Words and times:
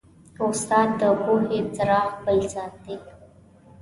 استاد 0.47 0.89
د 0.99 1.01
پوهې 1.23 1.59
څراغ 1.75 2.09
بل 2.25 2.39
ساتي. 2.53 2.95